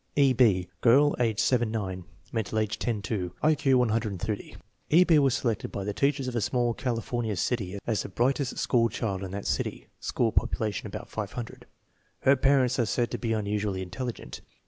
[0.15, 0.33] E.
[0.33, 0.67] B.
[0.81, 4.55] Girl, age 7 9; mental age 10 2; I Q 130.
[4.89, 5.03] E.
[5.03, 5.19] B.
[5.19, 9.21] was selected' by the teachers of a small California city as the brightest school child
[9.23, 11.67] in that city (school population about 500).
[12.21, 14.41] Her parents are said to be unusually intelligent.